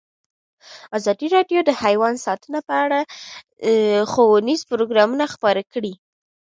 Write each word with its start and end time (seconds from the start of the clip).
ازادي 0.97 1.27
راډیو 1.35 1.59
د 1.65 1.71
حیوان 1.81 2.13
ساتنه 2.25 2.59
په 2.67 2.73
اړه 2.85 2.99
ښوونیز 4.11 4.61
پروګرامونه 4.71 5.25
خپاره 5.33 5.61
کړي. 5.71 5.93